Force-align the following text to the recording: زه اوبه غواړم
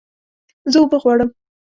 زه 0.71 0.77
اوبه 0.81 0.97
غواړم 1.03 1.29